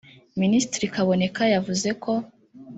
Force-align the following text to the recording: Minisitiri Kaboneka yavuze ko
Minisitiri 0.41 0.91
Kaboneka 0.95 1.41
yavuze 1.53 1.89
ko 2.03 2.11